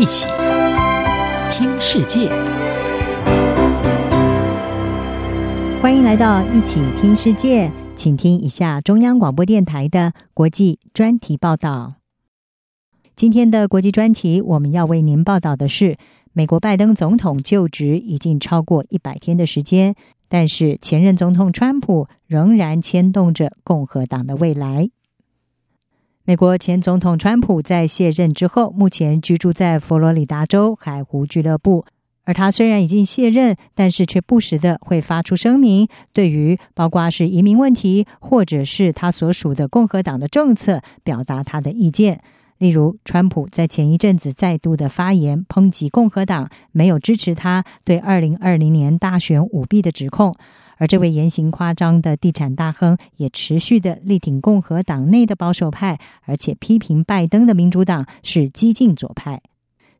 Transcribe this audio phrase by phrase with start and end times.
[0.00, 0.26] 一起
[1.52, 2.30] 听世界，
[5.82, 11.96] 欢迎来到一起听世界，请听一下中央广播电台的国际专题报道。
[13.14, 15.98] 今天的国际专题，我们要为您报道的是，
[16.32, 19.94] 美国拜登总统就职已经超过一百天的时间，
[20.30, 24.88] 但是前任总统川普仍然牵动着共和党的未来。
[26.30, 31.84] 美国前总统川普在卸任之后，目前居住在佛罗里达州海湖俱乐部。
[32.22, 42.20] 而他虽然已经卸任，但是却不时的会发出声明，对于包括是移民问题，或者是他所属的共和党的政策，表达他的意见。
[42.58, 50.36] 例如，川普在前一阵子再度的发言，抨击共和党没有支持他对二零二零年大选舞弊的指控。
[50.80, 59.42] 而这位言行夸张的地产大亨也持续的力挺共和党内的保守派，而且批评拜登的民主党是激进左派。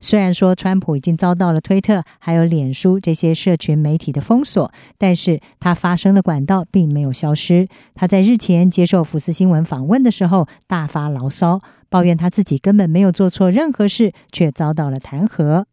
[0.00, 7.68] 虽然说川普已经遭到了推特还有脸书这些社群媒体的封锁，但是他发声的管道并没有消失。
[7.94, 15.66] 他在日前接受福斯新闻访问的时候大发牢骚，抱怨他自己根本没有做错任何事，却遭到了弹劾。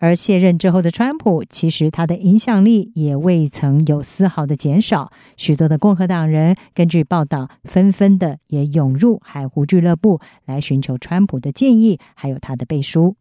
[0.00, 5.12] 而卸任之后的川普，其实他的影响力也未曾有丝毫的减少。
[5.36, 13.14] 许多的共和党人根据报道，纷纷的也涌入海湖俱乐部来寻求川普的建议，还有他的背书。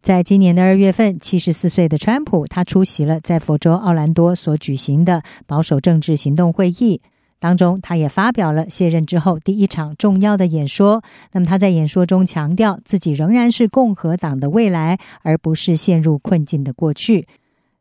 [0.00, 7.02] 在今年的二月份，七十四岁的川普，他出席了在佛州奥兰多所举行的保守政治行动会议。
[7.40, 11.02] 当中，他也发表了卸任之后第一场重要的演说。
[11.32, 17.26] 那么，他在演说中强调，自己仍然是共和党的未来，而不是陷入困境的过去。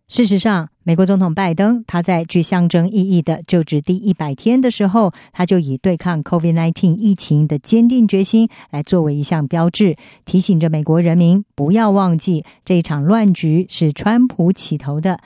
[0.09, 15.19] 事实上，美国总统拜登他在具象征意义的就职第一百天的时候，他就以对抗 COVID-19 疫情的坚定决心来作为一项标志，提醒着美国人民不要忘记这一场乱局是川普起头的。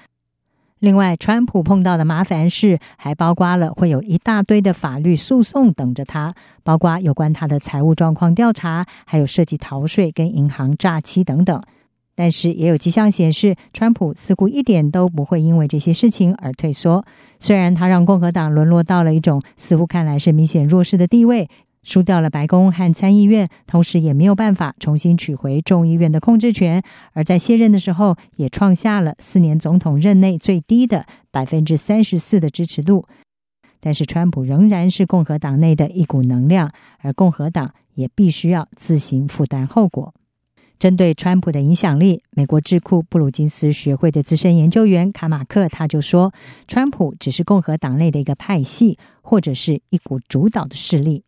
[0.82, 6.34] 另外，川普碰到的麻烦事还包括了会有一大堆的法律诉讼等着他，
[6.64, 11.62] 包括有关他的财务状况调查，还有涉及逃税跟银行诈欺等等。
[12.16, 17.06] 但是，也有迹象显示，川普似乎一点都不会因为这些事情而退缩。
[17.38, 21.48] 虽然他让共和党沦落到了一种似乎看来是明显弱势的地位。
[21.84, 26.84] 输掉了白宫和参议院，同时也没有办法重新取回众议院的控制权。
[27.14, 33.08] 而在卸任的时候，也创下了四年总统任内最低的百分之三十四的支持度。
[33.80, 40.14] 但是，川普仍然是共和党内的一股能量，而共和党也必须要自行负担后果。
[40.78, 46.32] 针对川普的影响力，美国智库布鲁金斯学会的资深研究员卡马克他就说
[46.68, 51.24] ：“川普只是共和党内的一个派系，或者是一股主导的势力。”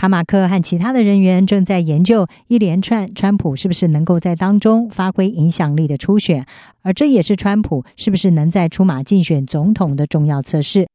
[0.00, 6.46] 卡马克和其他的人员正在研究一连串川普是不是能够在当中发挥影响力的初选，
[6.80, 10.88] 而这也是川普是不是能在出马竞选总统的重要测试。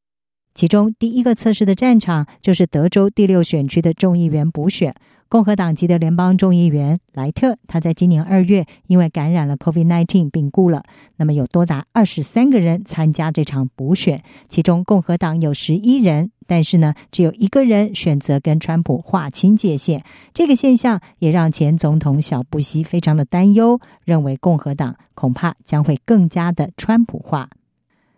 [0.56, 4.92] 其中第一个测试的战场就是德州第六选区的众议员补选。
[5.28, 10.84] 共和党籍的联邦众议员莱特，他在今年二月因为感染了 COVID-19 病故了。
[11.18, 20.04] 那么有多达二十三个人参加这场补选，其中共和党有十一人，但是呢，只有一个人选择跟川普划清界限。
[20.34, 27.50] 这个现象也让前总统小布希非常的担忧，认为共和党恐怕将会更加的川普化。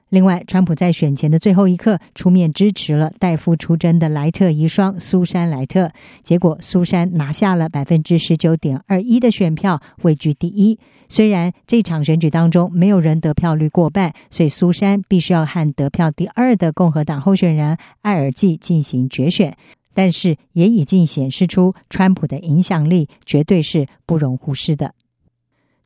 [0.10, 5.92] 另外，川普在选前的最后一刻出面支持了代父出征的莱特遗孀苏珊·莱特，
[6.24, 10.80] 结果苏珊拿下了百分之十九点二一的选票，位居第一。
[11.10, 19.58] 虽然这场选举当中没有人得票率过半，所以苏珊必须要和得票第二的共和党候选人艾尔纪进行决选，
[19.94, 24.94] 但是也已经显示出川普的影响力绝对是不容忽视的。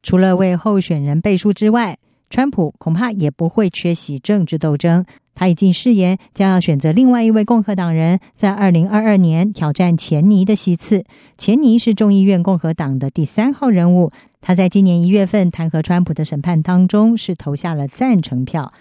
[0.03, 1.98] 除了为候选人背书之外，
[2.31, 5.06] 川普恐怕也不会缺席政治斗争。
[5.36, 11.03] 他已经誓言将要选择另外一位共和党人，在二零二二年挑战钱尼的席次。
[11.38, 14.14] 钱尼是众议院共和党的第三号人物。
[14.40, 18.72] 他在今年一月份弹劾川普的审判当中，是投下了赞成票。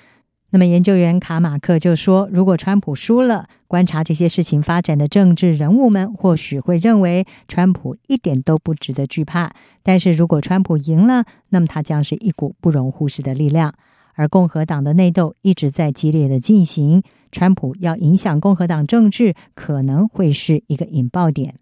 [0.53, 9.53] 那么，研究员卡马克就说，如果川普输了，观察这些事情发展的政治人物们或许会认为川普一点都不值得惧怕。
[9.85, 13.75] 但是如果川普赢了，那么他将是一股不容忽视的力量。
[14.15, 21.55] 而共和党的内斗一直在激烈的进行，川普要影响共和党政治，可能会是一个引爆点。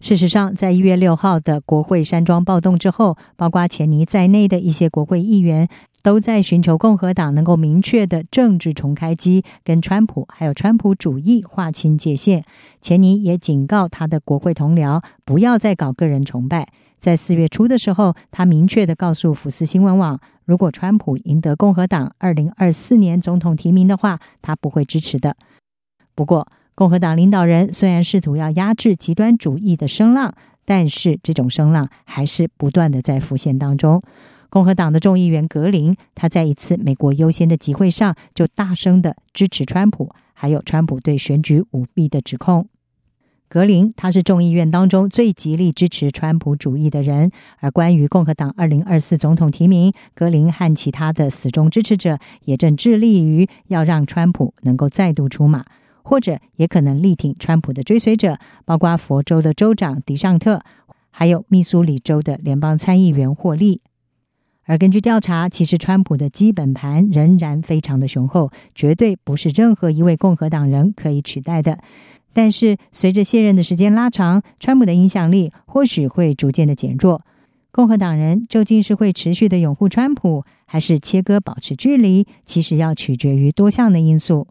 [0.00, 5.68] 事实上，在一月六号的国会山庄暴动之后，包括钱尼在内的一些国会议员。
[6.04, 12.44] 都在寻求共和党能够明确的政治重开机，跟川普还有川普主义划清界限。
[12.82, 16.68] 钱尼也警告他的国会同僚不要再搞个人崇拜。
[17.00, 25.34] 在四月初的时候，他明确的告诉福斯新闻网，如果川普赢得共和党二零二四年总统提名的话，他不会支持的。
[26.14, 30.34] 不过，共和党领导人虽然试图要压制极端主义的声浪，
[30.66, 34.02] 但是这种声浪还是不断的在浮现当中。
[34.54, 42.68] 共和党的众议员格林，他在一次美国优先的集会上就大声的支持川普，还有川普对选举舞弊的指控。
[43.48, 55.64] 格林他是众议院当中最极力支持川普主义的人，而关于共和党二零二四总统提名，格林和其他的死忠支持者也正致力于要让川普能够再度出马，
[56.04, 60.62] 或者也可能力挺川普的追随者，包括佛州的州长迪尚特，
[61.10, 63.80] 还有密苏里州的联邦参议员霍利。
[64.64, 71.78] 而根据调查，其实川普的基本盘仍然非常的雄厚，绝对不是任何一位共和党人可以取代的。
[72.32, 77.22] 但是，随着卸任的时间拉长，川普的影响力或许会逐渐的减弱。
[77.70, 82.26] 共和党人究竟是会持续的拥护川普，还是切割保持距离？
[82.46, 84.46] 其实要取决于多项的因素，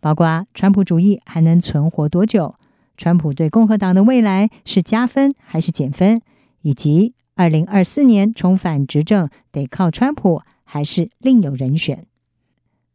[0.00, 2.54] 包括川普主义还能存活多久，
[2.96, 6.22] 川普对共和党的未来是加分还是减分，
[6.62, 12.06] 以及二零二四年重返执政得靠川普，还是另有人选。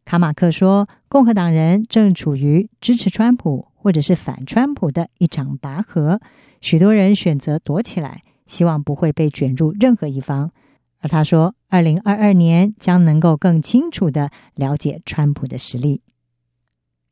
[0.06, 3.68] 卡马克说，共和党人正处于支持川普。
[3.82, 6.20] 或者是反川普的一场拔河，
[6.60, 10.52] 许多人选择躲起来，希望不会被卷入任何一方。
[11.00, 16.02] 而他说，二零二二年将能够更清楚的了解川普的实力。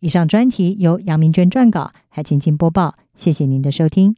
[0.01, 2.95] 以上专题由杨明娟撰稿，还请进播报。
[3.15, 4.17] 谢谢您的收听。